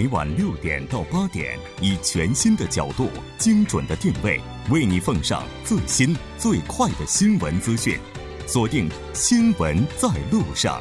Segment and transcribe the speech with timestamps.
[0.00, 4.40] 每晚六点到八点，以全新的角度、精准的定位，
[4.70, 7.98] 为你奉上最新最快的新闻资讯。
[8.46, 10.80] 锁定《新闻在路上》。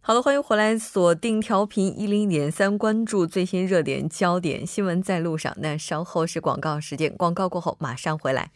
[0.00, 5.54] 好的，欢迎回来，锁定调频一零点三，关注最新热点焦点新闻在路上。
[5.60, 8.50] 那稍后是广告时间，广告过后马上回来。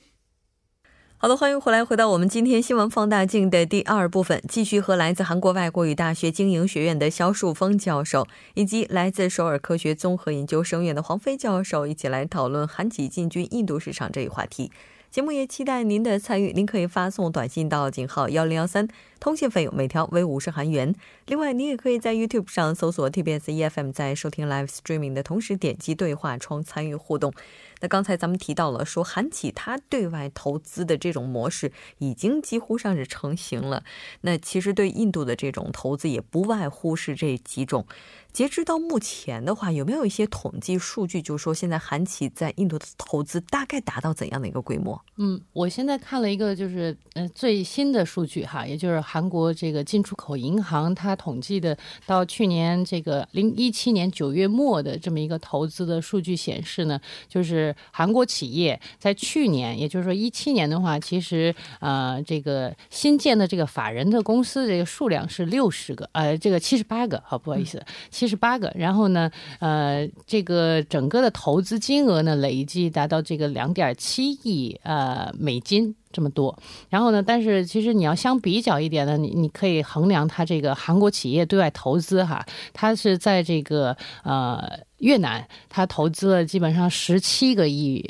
[1.23, 14.73] 好的，欢迎回来，回到我们今天新闻放大镜的第二部分，继续和来自韩国外国语大学经营学院的肖树峰教授，以及来自首尔科学综合研究生院的黄飞教授一起来讨论韩企进军印度市场这一话题。
[15.11, 20.95] 节目也期待您的参与，您可以发送短信到井号幺零幺三，通信费用每条为五十韩元。
[21.27, 27.35] 另外，您也可以在 YouTube 上搜索 TBS EFM，在收听 Live Streaming 的同时点击对话窗参与互动。
[27.81, 33.85] 那刚才咱们提到了，说韩企它对外投资的这种模式已经几乎上是成型了。
[34.23, 37.87] 那其实对印度的这种投资也不外乎是这几种。
[38.33, 45.01] 截止到目前的话，有没有一些统计数据，就是说现在韩企在印度的投资大概达到怎样的一个规模？
[45.17, 67.85] 嗯，我现在看了一个就是呃最新的数据哈，也就是韩国这个进出口银行它统计的到去年这个零一七年九月末的这么一个投资的数据显示呢，就是韩国企业在去年，也就是说一七年的话，其实呃这个新建的这个法人的公司这个数量是六十个，呃这个七十八个，好不好意思。
[68.21, 76.55] 七十八个，然后呢，呃，这个整个的投资金额呢，累计达到这个两点七亿呃美金这么多。
[76.91, 82.45] 然后呢，但是其实你要相比较一点呢，你你可以衡量它这个韩国企业对外投资哈，
[82.75, 88.03] 它是在这个呃越南，它投资了基本上十七个亿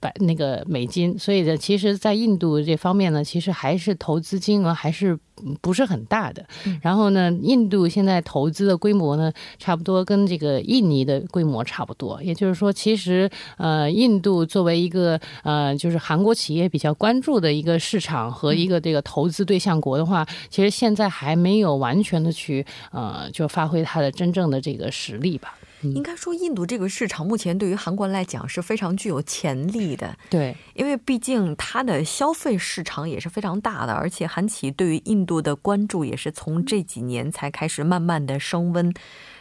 [0.00, 5.18] 百那个美金，所以呢，其实，在印度这方面呢，其实还是投资金额还是。
[5.62, 6.44] 不是很大的，
[6.82, 12.20] 然后呢，印度现在投资的规模呢，差不多跟这个印尼的规模差不多。
[12.20, 25.54] 也就是说，其实呃，印度作为一个呃，就是韩国企业比较关注的一个市场和一个这个投资对象国的话，其实现在还没有完全的去呃，就发挥它的真正的这个实力吧。
[25.82, 30.16] 应该说，印度这个市场目前对于韩国来讲是非常具有潜力的。
[30.28, 38.92] 对，因为毕竟它的消费市场也是非常大的，而且韩企对于印度的关注也是从这几年才开始慢慢的升温。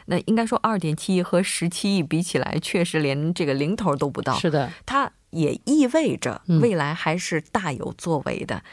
[0.06, 4.38] 那应该说，二点七亿和十七亿比起来，确实连这个零头都不到。
[4.38, 8.64] 是的，它也意味着未来还是大有作为的。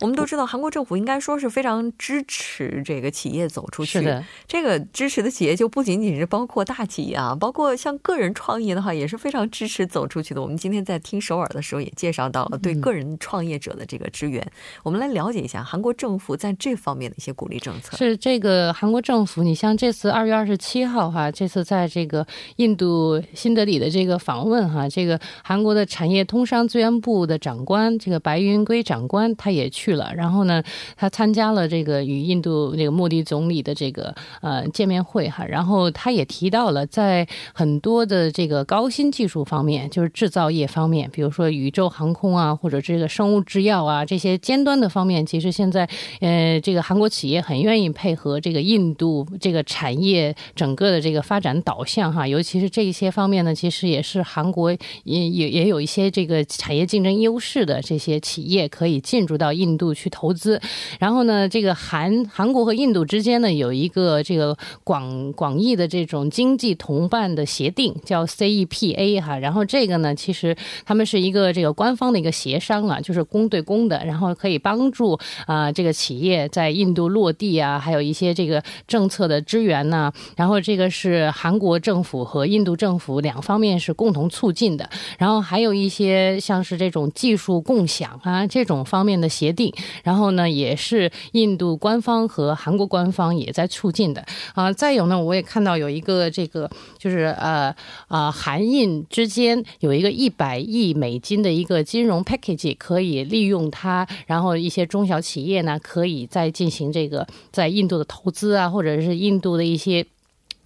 [0.00, 4.00] 我们都知道，韩国政府应该说是非常支持这个企业走出去。
[4.02, 10.42] 的，这个支持的企业就不仅仅是包括大企业啊，包括像个人创业的话，也是非常支持走出去的。
[10.42, 14.46] 我们今天在听首尔的时候也介绍到了对个人创业者的这个支援。
[14.82, 17.96] 我们来了解一下韩国政府在这方面的一些鼓励政策。
[17.96, 22.26] 是这个韩国政府，你像这次二月二十七号哈，这次在这个
[22.56, 29.85] 印度新德里的这个访问哈，这个韩国的产业通商资源部的长官这个白云圭长官他也去。
[29.86, 30.60] 去了，然后呢，
[30.96, 37.24] 他参加了这个与印度那个莫迪总理的这个呃见面会哈，然后他也提到了在
[37.54, 45.88] 很多的这个高新技术方面，就是制造业方面，比如说宇宙航空啊，或者这个生物制药啊这些尖端的方面，其实现在
[46.20, 54.72] 呃这个韩国企业很愿意配合这个印度这个产业整个的这个发展导向哈，尤其是这些方面呢，其实也是韩国
[55.04, 59.75] 也也也有一些这个产业竞争优势的这些企业可以进入到印。
[59.76, 60.60] 度去投资，
[60.98, 69.38] 然后呢，这个韩韩国和印度之间呢有一个这个广广义的这种经济同伴的协定，叫 CEPA 哈。
[69.38, 80.12] 然后这个呢，其实他们是一个这个官方的一个协商啊，就是公对公的，然后可以帮助啊这个企业在印度落地啊，还有一些这个政策的支援呢。
[80.36, 84.88] 然后这个是韩国政府和印度政府两方面是共同促进的。
[85.18, 89.65] 然后还有一些像是这种技术共享啊这种方面的协定。
[90.02, 94.24] 然后呢，也是印度官方和韩国官方也在促进的
[94.54, 94.72] 啊。
[94.72, 97.74] 再有呢，我也看到有一个这个，就是呃
[98.08, 110.06] 啊，韩印之间有一个一百亿美金的一个金融 package，可以利用它，然后一些中小企业呢，可以再进行这个在印度的投资啊，或者是印度的一些。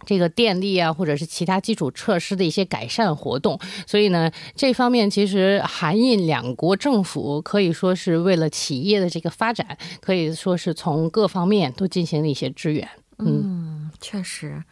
[0.06, 12.88] 这个电力啊，或者是其他基础设施的一些改善活动，所以呢，这方面其实韩印两国政府可以说是为了企业的这个发展，可以说是从各方面都进行了一些支援。
[13.18, 14.62] 嗯，确实。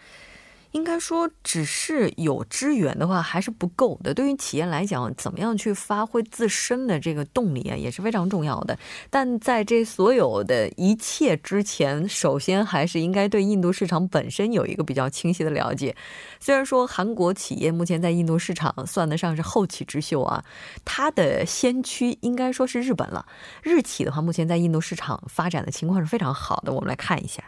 [0.72, 4.12] 应该说，只是有支援的话还是不够的。
[4.12, 8.78] 对于企业来讲，怎么样去发挥自身的这个动力啊，也是非常重要的。
[9.08, 15.96] 但在这所有的一切之前，首先还是应该对印度市场本身有一个比较清晰的了解。
[16.38, 20.44] 虽然说韩国企业目前在印度市场算得上是后起之秀啊，
[20.84, 23.24] 它的先驱应该说是日本了。
[23.62, 26.72] 日企的话，目前在印度市场发展的情况是非常好的。
[26.72, 27.42] 我们来看一下。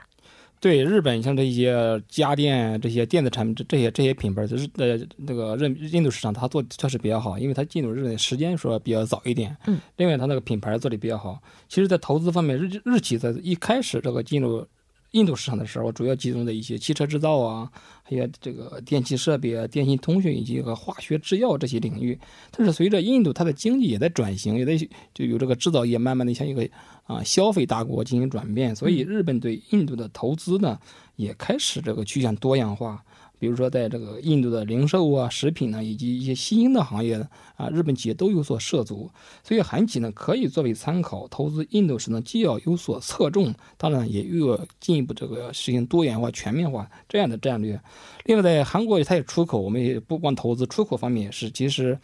[0.60, 9.56] 对日本，像这些家电、这些电子产品，这这些这些品牌，就是呃那个日印度市场，它做确实比较好，因为它进入日本的时间说比较早一点。
[9.66, 9.80] 嗯。
[9.96, 11.40] 另外，它那个品牌做的比较好。
[11.66, 14.66] 其实，在投资方面，日日企在一开始这个进入
[15.12, 17.70] 印度市场的时候，主要集中在一些汽车制造啊，
[18.02, 22.18] 还有这个电气设备啊、电信通讯以及和化学制药这些领域。
[22.50, 24.76] 但是，随着印度它的经济也在转型，也在
[25.12, 26.68] 就有这个制造业慢慢的向一个。
[27.10, 30.78] 啊，消费大国进行转变，所以日本对印度的投资呢，
[31.16, 33.04] 也开始这个趋向多样化。
[33.40, 37.26] 比如说，在这个印度的零售啊、食品呢，以及一些新兴的行业
[37.56, 39.10] 啊，日本企业都有所涉足。
[39.42, 47.80] 所以韩企呢，可以作为参考，投资印度时呢，既要有所侧重，当然也又要进一步这个实行多元化、全面化这样的战略。
[48.26, 51.98] 另外，在韩国它也出口，我们也不光投资，出口方面是，其实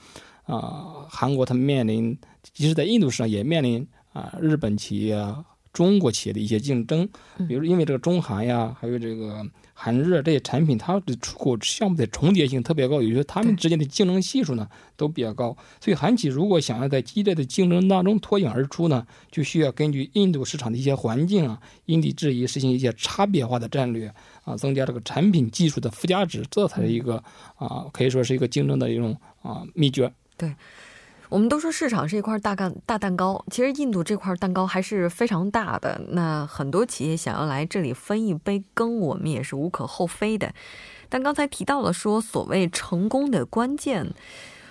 [0.45, 2.19] 啊，韩国它面临，
[2.55, 3.87] 即使在印度市场也面临。
[4.17, 5.23] 啊，日本企业、
[5.75, 7.07] 中国企业的一些竞争，
[7.47, 9.45] 比如因为这个中韩呀，还有这个
[9.79, 15.55] 韩日这些产品，它的出口项目的重叠性特别高，也就是他们之间的竞争系数呢都比较高。
[15.83, 24.11] 所以韩企如果想要在激烈的竞争当中脱颖而出呢，就需要根据印度市场的一些环境啊，因地制宜实行一些差别化的战略
[24.45, 27.23] 啊，增加这个产品技术的附加值，这才是一个
[27.57, 30.11] 啊，可以说是一个竞争的一种啊秘诀。
[30.39, 30.55] 对。
[31.29, 36.01] 我们都说市场是一块大干大蛋糕，其实印度这块蛋糕还是非常大的。
[36.11, 40.53] 那很多企业想要来这里分一杯羹，我们也是无可厚非的。
[41.09, 44.13] 但刚才提到了说，所谓成功的关键。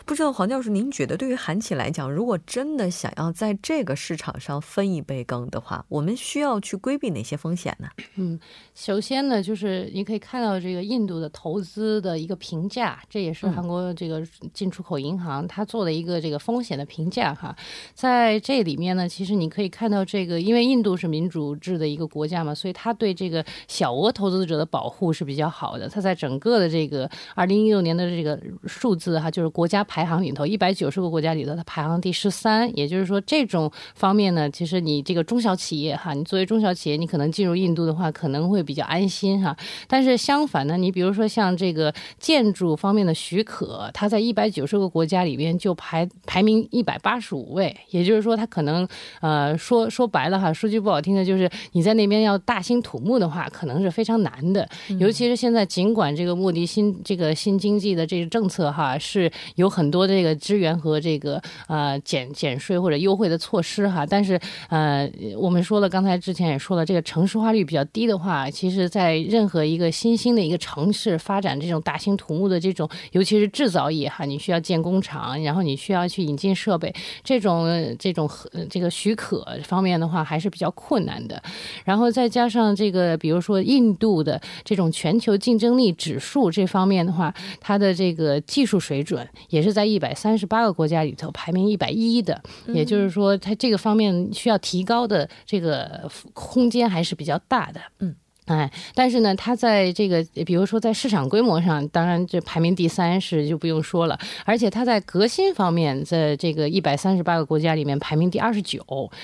[0.06, 7.88] 不知道黄教授，您觉得对于韩企来讲，如果真的想要在这个市场上分一杯羹的话，我们需要去规避哪些风险呢？
[8.18, 8.40] 嗯，
[8.76, 14.24] 首先呢，就是你可以看到这个印度的投资的一个评价，这也是韩国这个
[14.54, 17.56] 进出口银行它做的一个这个风险的评价哈。
[17.96, 25.90] 在这里面呢，其实你可以看到这个，因为印度是民主制的一个国家嘛，所以它对这个小额投资者的保护是比较好的。
[25.90, 29.84] 它在整个的这个二零一六年的这个数字哈，就是国家。
[29.96, 32.70] 排行里头一百九十个国家里头，它排行第十三。
[32.78, 39.56] 也就是说，这种方面呢，其实你这个中小企业哈，你作为中小企业，你可能进入印度的话，可能会比较安心哈。
[39.88, 47.74] 但是相反呢，你比如说像这个建筑方面的许可，它在一百九十个国家里边就排排名一百八十五位。
[47.92, 48.86] 也就是说，它可能
[49.22, 54.68] 呃说说白了哈，说句不好听的，就是你在那边要大兴土木的话，可能是非常难的。
[55.00, 59.85] 尤其是现在，尽管这个莫迪新这个新经济的这个政策哈是有很。
[59.86, 64.40] 很多这个资源和这个呃减减税或者优惠的措施哈，但是
[64.70, 76.92] 呃我们说了，刚才之前也说了，这个城市化率比较低的话，其实在任何一个新兴的一个城市发展这种大兴土木的这种，尤其是制造业哈，你需要建工厂，然后你需要去引进设备，
[77.24, 81.40] 这种这种和这个许可方面的话还是比较困难的。
[81.84, 87.32] 然后再加上这个，比如说印度的这种全球竞争力指数这方面的话，
[87.62, 89.75] 它的这个技术水准也是。
[89.76, 97.82] 在一百三十八个国家里头排名一百一的，也就是说，它这个方面需要提高的这个空间还是比较大的。
[98.00, 98.16] 嗯。
[98.46, 108.80] 哎，但是呢，它在这个，比如说在市场规模上，当然这排名第三是就不用说了，而且它在革新方面，在这个一百三十八个国家里面排名第二十九，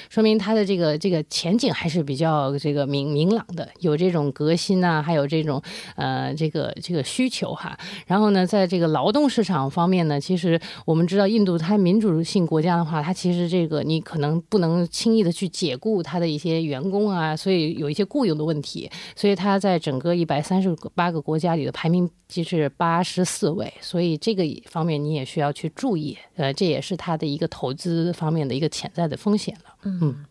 [0.10, 5.62] 说明它的这个这个前景还是比较这个明明朗的，有这种革新啊，还有这种
[5.96, 7.78] 呃这个这个需求哈。
[8.08, 18.90] 然后呢，在这个劳动市场方面呢，其实我们知道印度它民主性国家的话，它其实这个你可能不能轻易的去解雇它的一些员工啊，所以有一些雇佣的问题。
[19.16, 29.76] 所以它在整个一百三十八个国家里的排名即是八十四位，所以这个方面你也需要去注意，呃，这也是它的一个投资方面的一个潜在的风险了。
[29.84, 30.26] 嗯，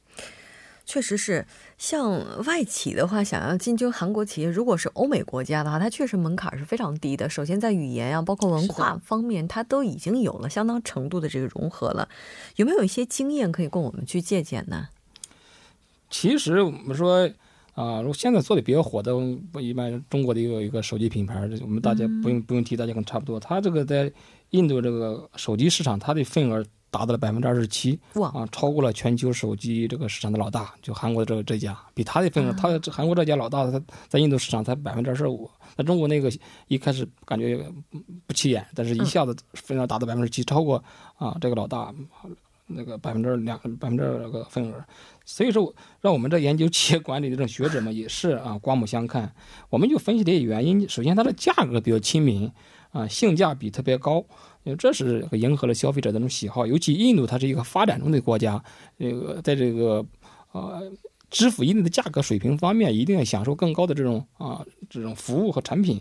[0.87, 1.47] 确实是，
[1.79, 7.29] 像外企的话，想要进军韩国企业，如果是欧美国家的话，它确实门槛是非常低的。
[7.29, 12.09] 首先在语言啊，包括文化方面，它都已经有了相当程度的这个融合了。
[12.57, 14.89] 有没有一些经验可以供我们去借鉴呢？
[16.09, 17.31] 其实我们说。
[17.81, 19.13] 啊，如果现在做的比较火的，
[19.51, 23.41] 不一般中国的一个一个手机品牌，我们大家不用不用提，大家可能差不多。
[23.41, 24.13] 它这个在
[24.51, 36.31] 印度这个手机市场，它的份额达到了百分之二十七，哇啊，超过了全球手机这个市场的老大，就韩国这这家，比它的份额，他这韩国这家老大，他在印度市场才百分之二十五，那中国那个
[36.69, 37.65] 一开始感觉
[38.27, 40.83] 不起眼，但是一下子份额达到百分之七，超过
[41.17, 41.95] 啊这个老大
[42.75, 44.85] 那个百分之两百分之那个份额，
[45.25, 49.33] 所以说让我们这研究企业管理的这种学者们也是啊刮目相看，
[49.69, 52.51] 我们就分析这些原因，首先它的价格比较亲民。
[52.93, 54.17] 啊，性价比特别高，
[54.65, 56.67] 因为这是迎合了消费者的那种喜好。
[56.67, 58.61] 尤其印度，它是一个发展中的国家，
[58.99, 60.05] 这个在这个
[60.51, 60.91] 呃
[61.31, 66.01] 支付一定的价格水平方面，一定要享受更高的这种啊这种服务和产品。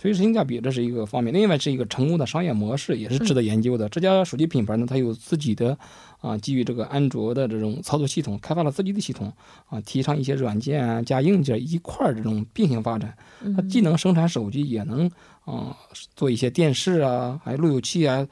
[0.00, 3.88] 所以性价比这是一个方面，另外是一个成功的商业模式，也是值得研究的。
[3.88, 5.76] 这家手机品牌呢，它有自己的
[6.20, 9.32] 啊，基于这个安卓的这种操作系统，开发了自己的系统
[9.66, 13.12] 啊，提倡一些软件啊加硬件一块儿这种并行发展。
[13.56, 15.10] 它既能生产手机，也能
[15.44, 15.76] 啊
[16.14, 18.24] 做一些电视啊，还有路由器啊，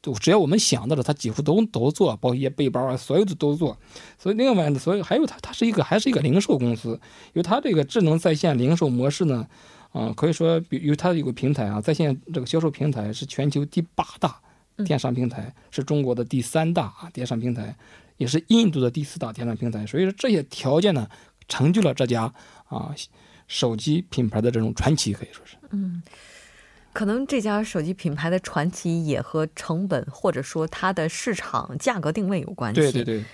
[0.00, 3.76] 就只要我们想到的，它几乎都都做，包括一些背包啊，所有的都做。
[4.20, 6.90] 所以另外呢，所以还有它，它是一个还是一个零售公司，
[7.32, 9.48] 因为它这个智能在线零售模式呢。
[9.94, 14.40] 嗯，可以说，比如它有个平台啊，在线这个销售平台是全球第八大
[14.84, 17.76] 电商平台，是中国的第三大啊电商平台，
[18.16, 19.86] 也是印度的第四大电商平台。
[19.86, 21.06] 所以说这些条件呢，
[21.46, 22.32] 成就了这家
[22.68, 22.94] 啊
[23.46, 25.56] 手机品牌的这种传奇，可以说是。
[25.72, 26.02] 嗯，
[26.94, 32.80] 可能这家手机品牌的传奇也和成本或者说它的市场价格定位有关系。
[32.80, 33.24] 对对对。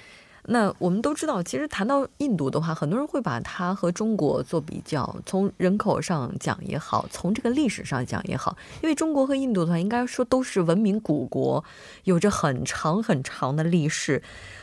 [0.51, 5.15] 那我们都知道，其实谈到印度的话，很多人会把它和中国做比较。
[5.27, 11.63] 从人口上讲也好，从这个历史上讲也好，因为中国和印度的话，应该说都是文明古国，
[12.05, 14.23] 有着很长很长的历史。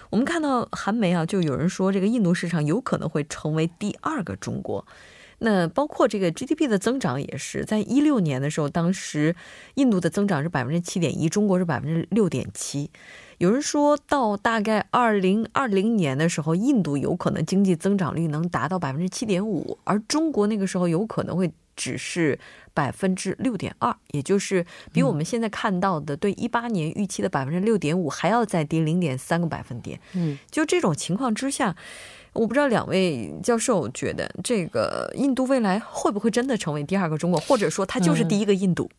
[0.09, 4.83] 我们看到韩媒啊，就有人说这个印度市场有可能会成为第二个中国。
[5.39, 9.35] 那包括这个 GDP 的增长也是，在一六年的时候，当时
[9.75, 12.89] 印度的增长是百分之七点一，中国是百分之六点七。
[13.37, 22.39] 有人说到大概二零二零年的时候，印度有可能经济增长率能达到百分之七点五，而中国那个时候有可能会只是
[22.73, 29.99] 百分之六点二，也就是比我们现在看到的对一八年预期的百分之六点五还要再低零点三个百分点。
[30.13, 31.75] 嗯，就这种情况之下，
[32.31, 38.89] 我不知道两位教授觉得这个印度未来会不会真的成为第二个中国，或者说它就是第一个印度？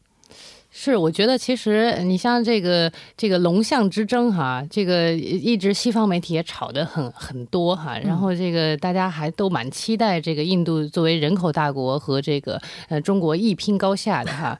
[0.78, 14.56] 是，我觉得其实你像这个这个龙象之争哈，这个一直西方媒体也炒得很很多哈，然后这个大家还都蛮期待这个印度作为人口大国和这个呃中国一拼高下的哈，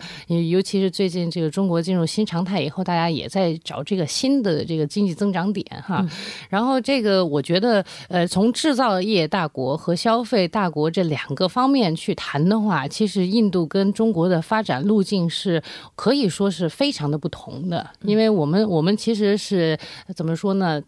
[0.51, 6.03] 尤其是最近这个中国进入新常态以后，大家也在找这个新的这个经济增长点哈，
[6.49, 15.63] 然后这个我觉得呃从制造业大国和消费大国这两个方面去谈的话，其实印度跟中国的发展路径是。
[16.07, 19.77] 可以说是非常的不同的，因为我们我们其实是
[20.15, 20.81] 怎么说呢？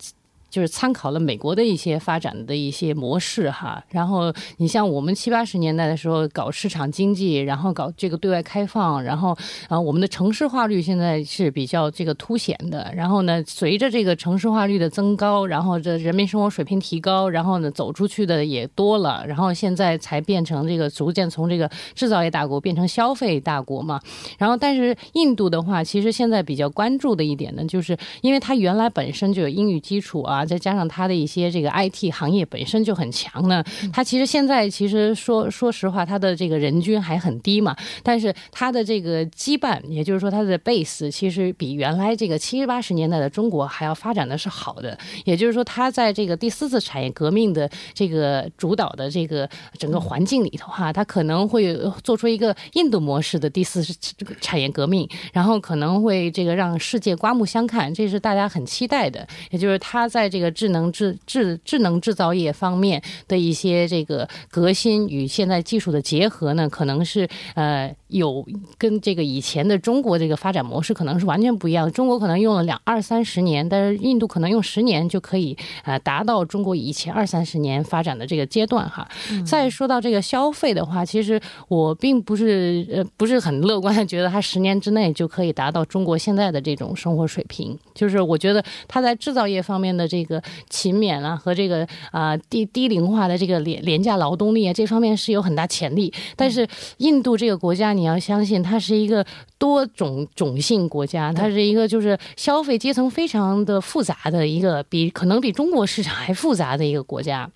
[0.59, 9.38] 就是参考了美国的一些发展的一些模式哈，然后你像我们七八十年代的时候搞市场经济，然后搞这个对外开放，然后
[9.69, 24.00] 啊我们的城市化率现在是比较这个凸显的，然后呢随着这个城市化率的增高，然后这人民生活水平提高，然后呢走出去的也多了，然后现在才变成这个逐渐从这个制造业大国变成消费大国嘛，
[24.38, 30.45] 然后但是印度的话，其实现在比较关注的一点呢，就是因为它原来本身就有英语基础啊。
[30.49, 33.62] 啊，再加上它的一些这个 IT 行业本身就很强呢，
[33.93, 44.97] 它其实现在其实说说实话，它的这个人均还很低嘛，但是它的这个羁绊，也就是说它的 base，其实比原来这个七十八十年代的中国还要发展的是好的。
[45.25, 53.95] 也就是说，它在这个第四次产业革命的这个主导的这个整个环境里头哈，它可能会做出一个印度模式的第四次
[54.40, 59.26] 产业革命，然后可能会这个让世界刮目相看，这是大家很期待的。
[59.50, 71.91] 也就是它在这个智能制制智能制造业方面的一些这个革新与现在技术的结合呢，可能是呃有跟这个以前的中国这个发展模式可能是完全不一样。
[71.93, 79.09] 中国可能用了两二三十年，但是印度可能用十年就可以呃达到中国以前二三十年发展的这个阶段哈。
[79.47, 87.79] 再说到这个消费的话，其实我并不是呃不是很乐观，觉得它十年之内就可以达到中国现在的这种生活水平。
[87.95, 99.25] 就是我觉得它在制造业方面的这这个勤勉啊和这个啊低低龄化的这个廉廉价劳动力啊这方面是有很大潜力，但是印度这个国家你要相信它是一个
[99.59, 107.49] 多种种姓国家，它是一个就是消费阶层非常的复杂的一个比可能比中国市场还复杂的一个国家。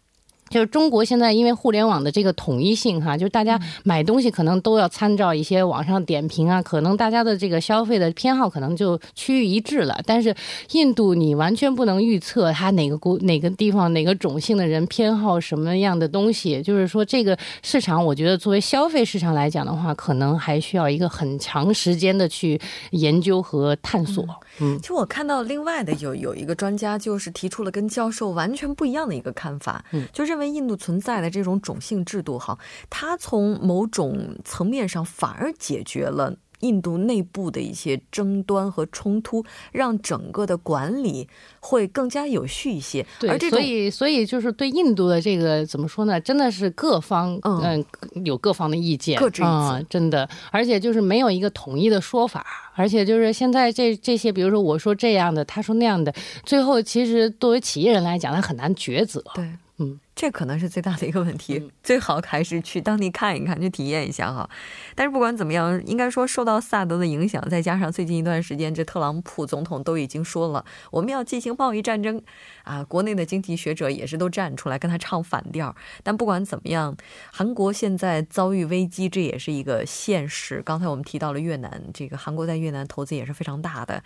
[0.53, 9.99] 就是中国现在因为互联网的这个统一性哈，就是大家买东西可能都要参照一些网上点评啊，可能大家的这个消费的偏好可能就趋于一致了。
[10.05, 10.35] 但是
[10.73, 24.23] 印度你完全不能预测它哪个国哪个地方哪个种姓的人偏好什么样的东西，就是说这个市场，我觉得作为消费市场来讲的话，可能还需要一个很长时间的去研究和探索。
[24.25, 24.29] 嗯，
[24.59, 30.53] 其实我看到另外的有有一个专家就是提出了跟教授完全不一样的一个看法，嗯，就认为。
[30.53, 32.59] 印度存在的这种种姓制度，哈，
[32.91, 41.29] 它从某种层面上反而解决了印度内部的一些争端和冲突，让整个的管理
[41.61, 43.07] 会更加有序一些。
[43.21, 46.21] 对，所以所以就是对印度的这个怎么说呢？
[46.21, 47.85] 真的是各方嗯
[48.25, 56.15] 有各方的意见，各执一词，真的，而且就是没有一个统一的说法，而且就是现在这这些，比如说我说这样的，他说那样的，
[56.45, 59.23] 最后其实作为企业人来讲，他很难抉择。
[59.35, 59.49] 对，
[59.83, 60.01] 嗯。
[60.15, 64.49] 这可能是最大的一个问题， 最好还是去当地看一看，去体验一下哈。
[64.95, 72.23] 但是不管怎么样，应该说受到萨德的影响，再加上最近一段时间，这特朗普总统都已经说了，我们要进行贸易战争
[72.63, 75.75] 啊，国内的经济学者也是都站出来跟他唱反调。
[76.03, 76.95] 但不管怎么样，
[77.33, 80.61] 韩国现在遭遇危机，这也是一个现实。
[80.63, 84.05] 刚才我们提到了越南，这个韩国在越南投资也是非常大的。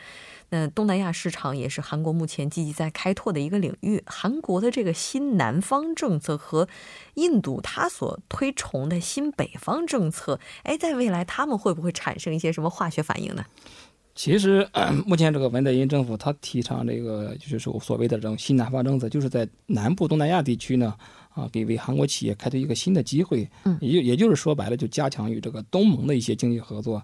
[0.50, 4.02] 那东南亚市场也是韩国目前积极在开拓的一个领域。
[4.06, 5.86] 韩国的这个新南方。
[5.96, 6.68] 政策和
[7.14, 13.42] 印度它所推崇的新北方政策，哎，在未来他们会不会产生一些什么化学反应呢？
[14.14, 14.68] 其实，
[15.06, 20.94] 目前这个文在寅政府他提倡这个就是说所谓的这种新南方政策，就是在南部东南亚地区呢，
[21.30, 23.48] 啊，给为韩国企业开拓一个新的机会。
[23.64, 27.02] 嗯，也也就是说白了，就加强与这个东盟的一些经济合作。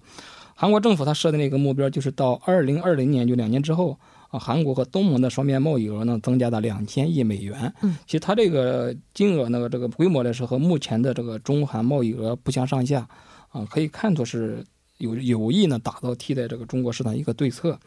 [0.54, 3.98] 韩国政府它设的那个目标，就是到二零二零年，就两年之后。
[4.32, 7.70] 啊，韩国和东盟的双边贸易额呢，增加到两千亿美元。
[7.82, 13.06] 嗯，其实它这个金额呢，这个规模来说和目前的这个中韩贸易额不相上下。
[13.50, 14.64] 啊，可以看作是
[14.96, 17.78] 有有意呢，打造替代这个中国市场一个对策，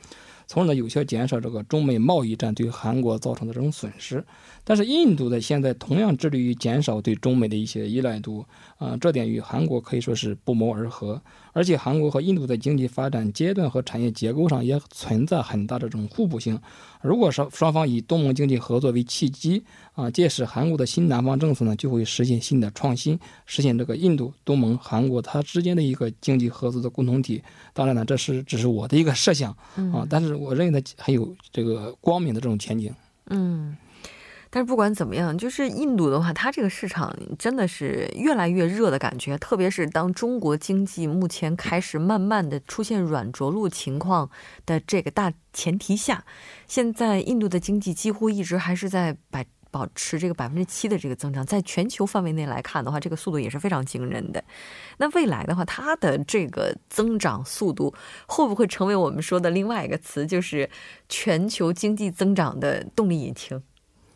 [0.48, 4.24] 从而呢，有效减少这个中美贸易战对韩国造成的这种损失。
[4.64, 8.46] 但是，印度的现在同样致力于减少对中美的一些依赖度。
[8.78, 11.22] 啊，这点与韩国可以说是不谋而合。
[11.54, 16.60] 而且，韩国和印度在经济发展阶段和产业结构上也存在很大的这种互补性。
[17.06, 19.64] 如果说双方以东盟经济合作为契机，
[19.94, 27.42] 啊，届时韩国的新南方政策呢，就会实现新的创新，实现这个印度、东盟、韩国它之间的一个经济合作的共同体。
[27.74, 29.56] 当然呢，这是只是我的一个设想
[29.94, 32.92] 啊，但是我认为它很有这个光明的这种前景。
[33.28, 33.78] 嗯。
[34.56, 39.38] 但是不管怎么样，就是印度的话，它这个市场真的是越来越热的感觉。
[39.38, 44.30] 特别是当中国经济目前开始慢慢的出现软着陆情况
[44.66, 46.24] 的这个大前提下，
[46.68, 54.42] 现在印度的经济几乎一直还是在百保持这个百分之七的这个增长，在全球范围内来看的话，这个速度也是非常惊人的。
[55.00, 57.94] 那未来的话，它的这个增长速度
[58.26, 60.70] 会不会成为我们说的另外一个词，就是
[61.10, 63.62] 全球经济增长的动力引擎？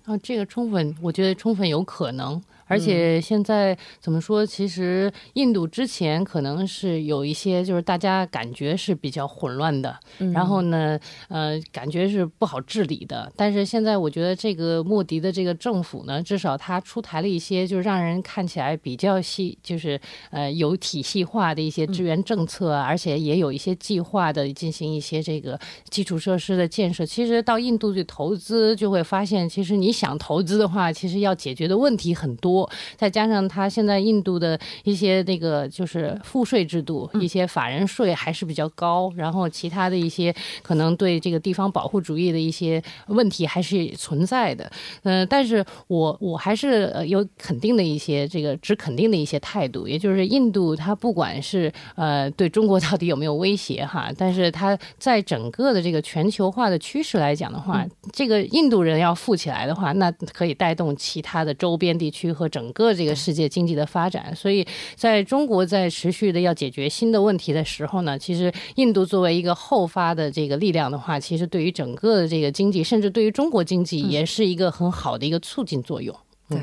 [0.09, 2.41] 啊，这个充分，我觉得充分有可能。
[2.69, 4.45] 而且现在怎么说？
[4.45, 9.93] 其实印度之前可能是有一些，就是大家感觉是比较混乱的，
[10.33, 13.29] 然后呢，呃，感觉是不好治理的。
[13.35, 27.05] 但是现在我觉得这个莫迪的这个政府呢，至少他出台了一些，就是让人看起来比较细，就是呃有体系化的一些支援政策，而且也有一些计划的进行一些这个基础设施的建设。
[27.05, 32.58] 其实到印度去投资，就会发现，其实你想投资的话，其实要解决的问题很多。
[32.97, 44.69] 再加上它现在印度的一些那个就是赋税制度，一些法人税还是比较高，然后其他的一些可能对这个地方保护主义的一些问题还是存在的。
[45.03, 62.48] 嗯，但是我我还是有肯定的一些这个只肯定的一些态度，也就是印度它不管是呃对中国到底有没有威胁哈，但是它在整个的这个全球化的趋势来讲的话，这个印度人要富起来的话，那可以带动其他的周边地区和。
[62.49, 76.15] 整个这个世界经济的发展，所以在中国在持续的要解决新的问题的时候呢，其实印度作为一个后发的这个力量的话，其实对于整个的这个经济，甚至对于中国经济，也是一个很好的一个促进作用。
[76.49, 76.59] 对，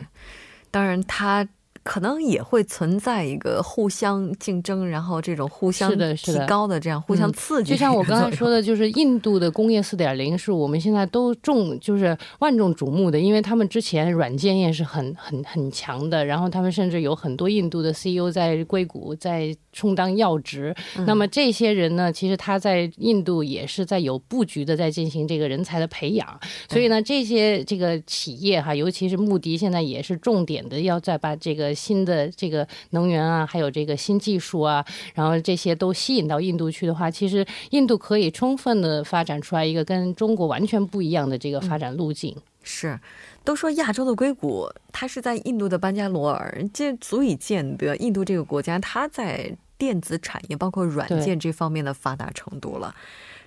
[0.70, 1.49] 当然它。
[1.87, 7.70] 可能也会存在一个互相竞争，然后这种互相提高的这样互相刺激。
[7.70, 20.75] 就像我刚才说的，就是印度的工业四点零是我们现在都重就是万众瞩目的，因为他们之前软件业是很很很强的，然后他们甚至有很多印度的 CEO 在硅谷在充当要职。
[21.07, 26.27] 那么这些人呢，其实他在印度也是在有布局的，在进行这个人才的培养。
[26.68, 31.76] 所以呢，这些这个企业哈，尤其是穆迪，现在也是重点的要再把这个。
[31.77, 34.85] 新的这个能源啊，还有这个新技术啊，
[35.15, 42.35] 然后这些都吸引到印度去的话，其实印度可以充分的发展出来一个跟中国完全不一样的这个发展路径。
[42.62, 42.99] 是，
[43.45, 52.93] 都说亚洲的硅谷，它是在印度的班加罗尔，这足以见得印度这个国家它在电子产业包括软件这方面的发达程度了。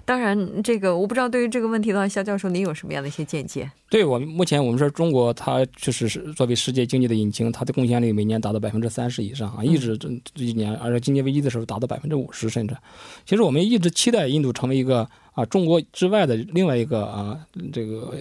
[0.10, 1.30] 当然，这个我不知道。
[1.30, 3.69] 对于这个问题的话，肖教授，您有什么样的一些见解？
[3.91, 12.76] 对我们目前我们说中国，它确实是作为世界经济的引擎，它的贡献率每年达到百分之三十以上啊，一直这这几年，而且经济危机的时候达到百分之五十，甚至。
[13.24, 17.39] 其实我们一直期待印度成为一个啊中国之外的另外一个啊
[17.72, 18.12] 这个。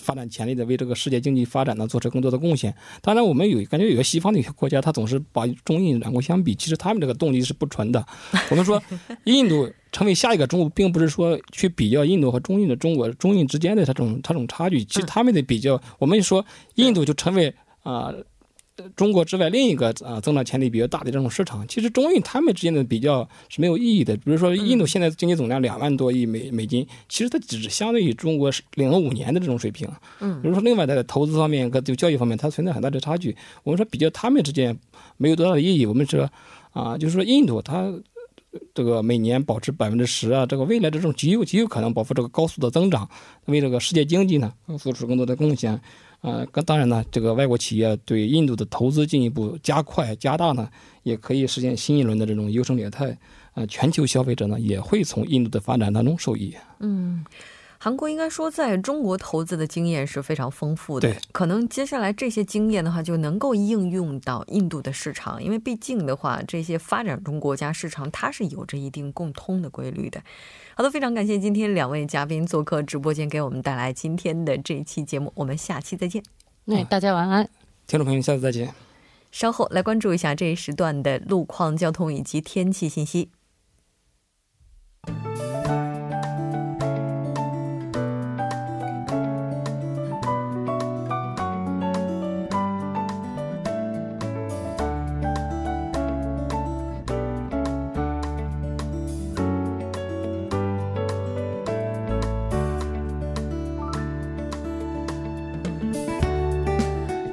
[0.00, 2.74] 发展潜力的，为这个世界经济发展呢做出更多的贡献。
[3.02, 8.04] 当然，我们有感觉，有些西方的一些国家，他总是把中印两国相比，其实他们这个动力是不纯的。
[8.50, 8.82] 我们说，
[9.24, 14.84] 印度成为下一个中国，并不是说去比较印度和中印的中国中印之间的这种这种差距。
[14.84, 18.12] 其实他们的比较，我们说印度就成为啊。
[18.96, 24.16] 中国之外另一个啊增长潜力比较大的这种市场，其实中印他们之间的比较是没有意义的。
[24.16, 29.88] 比如说，印度现在经济总量两万多亿美美金，其实它只是相对于中国领了五年的这种水平。
[30.20, 33.36] 嗯，比如说，另外在投资方面和就教育方面，它存在很大的差距。
[33.64, 34.76] 我们说比较他们之间
[35.16, 35.84] 没有多大的意义。
[35.84, 36.30] 我们说
[36.72, 37.92] 啊，就是说印度它
[38.74, 43.08] 这个每年保持百分之十啊，这个未来这种极有极有可能保持这个高速的增长，
[43.46, 45.80] 为这个世界经济呢做出更多的贡献。
[46.20, 50.68] 呃，当然呢，这个外国企业对印度的投资进一步加快加大呢，
[51.04, 53.16] 也可以实现新一轮的这种优胜劣汰。
[53.54, 56.54] 呃，全球消费者呢也会从印度的发展当中受益。
[56.80, 57.24] 嗯，
[57.80, 61.08] 韩国应该说在中国投资的经验是非常丰富的。
[61.08, 70.20] 对，可能接下来这些经验的话就能够应用到印度的市场，因为毕竟的话，这些发展中国家市场它是有着一定共通的规律的。
[70.74, 75.32] 好的，非常感谢今天两位嘉宾做客直播间，给我们带来今天的这一期节目。
[75.36, 76.22] 我们下期再见。
[76.64, 77.48] 那，大家晚安，
[77.86, 78.74] 听众朋友，下次再见。
[79.30, 83.28] 稍后来关注一下这一时段的路况、交通以及天气信息。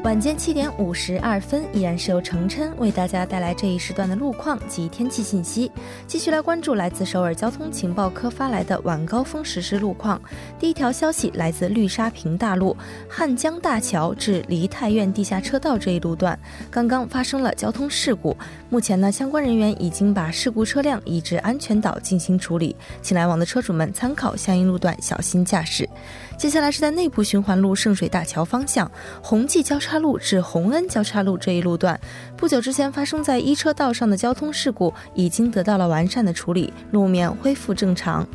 [0.05, 5.71] 晚间七点五十二分，依然是由程琛为大家带来这一时段的路况及天气信息。
[6.05, 10.21] 继续来关注来自首尔交通情报科发来的晚高峰实时路况。
[10.59, 12.77] 第一条消息来自绿沙坪大路
[13.09, 16.37] 汉江大桥至梨泰院地下车道这一路段，
[16.69, 18.37] 刚刚发生了交通事故。
[18.69, 25.89] 目前呢，相关人员已经把事故车辆移至安全岛进行处理，请来往的车主们参考相应路段，小心驾驶。
[26.37, 28.89] 接下来是在内部循环路圣水大桥方向
[29.21, 31.99] 红记交叉路至洪恩交叉路这一路段，
[32.35, 38.27] 不久之前发生在一车道上的交通事故已经得到了完善的处理，路面恢复正常。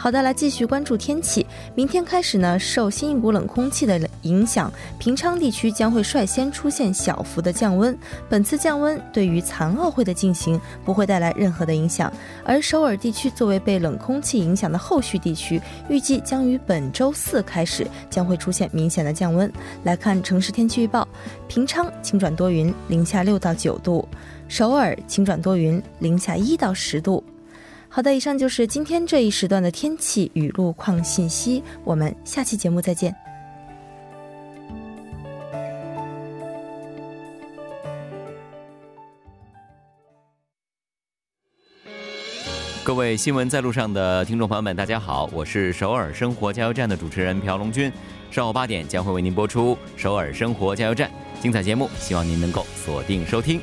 [0.00, 1.44] 好的，来继续关注天气。
[1.74, 7.98] 明天开始呢，受新一股冷空气的影响，平昌地区将会率先出现小幅的降温。
[8.28, 12.12] 本次降温对于残奥会的进行不会带来任何的影响。
[12.44, 19.52] 而首尔地区作为被冷空气影响的后续地区，预计将于本周四开始将会出现明显的降温。
[19.82, 21.06] 来看城市天气预报：
[21.48, 24.06] 平昌晴转多云，零下六到九度；
[24.46, 27.24] 首尔晴转多云，零下一到十度。
[27.90, 31.62] 好的，以上就是今天这一时段的天气与路况信息。
[31.84, 33.14] 我们下期节目再见。
[42.84, 47.92] 各位新闻在路上的听众朋友们，大家好，我是首尔生活加油站的主持人朴龙军。
[48.30, 53.60] 上午八点将会为您播出首尔生活加油站精彩节目，希望您能够锁定收听。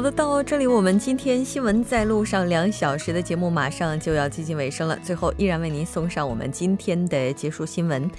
[0.00, 4.98] 好的，到这里我们今天新闻在路上两小时的节目马上就要接近尾声了。
[5.02, 8.10] 最后，依然为您送上我们今天的结束新闻：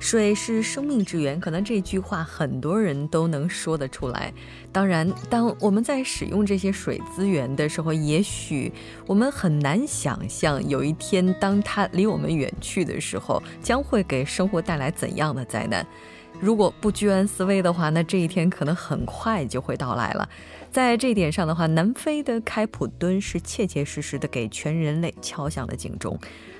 [0.00, 4.34] 水是生命之源，可能这句话很多人都能说得出来。
[4.72, 8.72] 当然，当我们在使用这些水资源的时候，也许
[9.06, 15.86] 我们很难想象有一天当它离我们远去的时候，将会给生活带来怎样的灾难。
[16.40, 20.28] 如果不居安思危的话，那这一天可能很快就会到来了。
[20.70, 26.16] 在这点上的话，南非的开普敦是切切实实的给全人类敲响了警钟。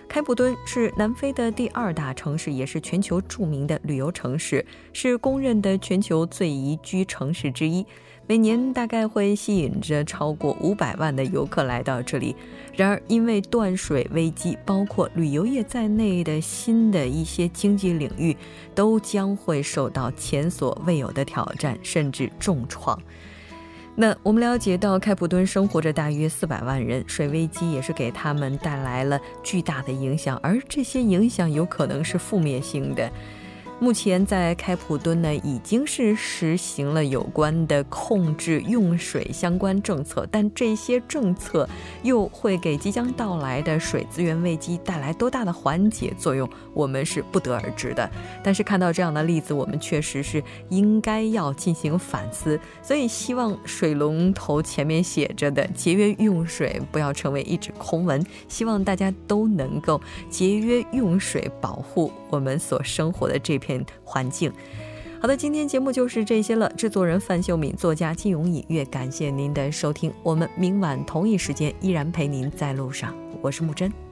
[0.08, 7.86] 开普敦是南非的第二大城市，也是全球著名的旅游城市，是公认的全球最宜居城市之一。
[8.26, 12.34] 每年大概会吸引着超过五百万的游客来到这里。
[12.74, 18.36] 然而，因为断水危机，包括旅游业在内的新的一些经济领域，
[18.74, 23.00] 都将会受到前所未有的挑战，甚至重创。
[23.96, 33.10] 那我们了解到，开普敦生活着大约四百万人，水危机也是给他们带来了巨大的影响，而这些影响有可能是负面性的。
[33.80, 41.66] 目前在开普敦呢，已经是实行了有关的控制用水相关政策，但这些政策
[42.02, 48.08] 又会给即将到来的水资源危机带来多大的缓解作用，我们是不得而知的。
[48.44, 52.60] 但是看到这样的例子，我们确实是应该要进行反思。
[52.82, 63.69] 所以希望水龙头前面写着的节约用水不要成为一纸空文，希望大家都能够节约用水，保护我们所生活的这片。
[64.04, 64.52] 环境，
[65.20, 66.70] 好的，今天节目就是这些了。
[66.76, 70.12] 制作人范秀敏，作家金永隐月，感谢您的收听。
[70.22, 74.09] 我们明晚同一时间依然陪您在路上，我是木真。